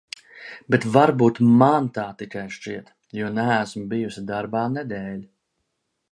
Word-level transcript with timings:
Bet 0.75 0.85
varbūt 0.93 1.41
man 1.59 1.89
tā 1.97 2.05
tikai 2.21 2.45
šķiet, 2.55 2.89
jo 3.19 3.29
neesmu 3.35 3.83
bijusi 3.91 4.23
darbā 4.31 4.63
nedēļu. 4.79 5.29